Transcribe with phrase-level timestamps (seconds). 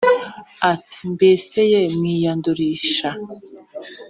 [0.73, 3.09] Ati mbese ye mwiyandurisha